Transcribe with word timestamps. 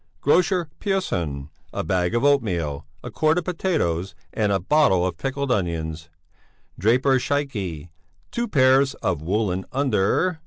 Grocer 0.19 0.67
Persson, 0.79 1.51
a 1.71 1.83
bag 1.83 2.15
of 2.15 2.25
oatmeal, 2.25 2.87
a 3.03 3.11
quart 3.11 3.37
of 3.37 3.43
potatoes, 3.43 4.15
and 4.33 4.51
a 4.51 4.57
bottle 4.59 5.05
of 5.05 5.15
pickled 5.19 5.51
onions. 5.51 6.09
Draper 6.79 7.19
Scheike, 7.19 7.89
two 8.31 8.47
pairs 8.47 8.95
of 8.95 9.21
woollen 9.21 9.63
under....'" 9.71 10.39